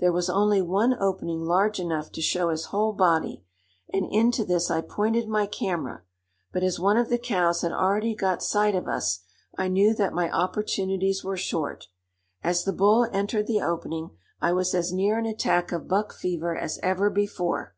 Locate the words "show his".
2.20-2.64